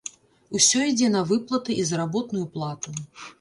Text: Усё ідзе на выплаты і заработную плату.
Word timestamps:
Усё 0.59 0.79
ідзе 0.91 1.09
на 1.17 1.21
выплаты 1.33 1.77
і 1.83 1.85
заработную 1.91 2.43
плату. 2.57 2.89